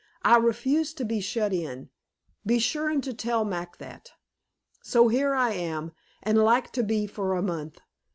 I 0.23 0.39
rafuse 0.39 0.95
to 0.95 1.05
be 1.05 1.19
shut 1.21 1.53
in. 1.53 1.91
Be 2.43 2.57
shure 2.57 2.99
to 3.01 3.13
tell 3.13 3.45
Mac 3.45 3.77
that. 3.77 4.13
So 4.81 5.09
here 5.09 5.35
I 5.35 5.51
am, 5.51 5.91
and 6.23 6.39
like 6.39 6.71
to 6.71 6.81
be 6.81 7.05
for 7.05 7.35
a 7.35 7.43
month. 7.43 7.77